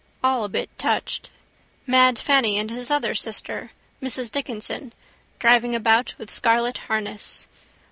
All 0.23 0.43
a 0.43 0.49
bit 0.49 0.67
touched. 0.79 1.29
Mad 1.85 2.17
Fanny 2.17 2.57
and 2.57 2.71
his 2.71 2.89
other 2.89 3.13
sister 3.13 3.69
Mrs 4.01 4.31
Dickinson 4.31 4.93
driving 5.37 5.75
about 5.75 6.15
with 6.17 6.31
scarlet 6.33 6.79
harness. 6.89 7.47